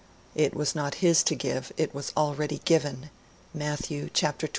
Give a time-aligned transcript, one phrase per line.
[0.33, 3.11] (It was not His to give; it was already given
[3.53, 4.49] Matthew xx, 23.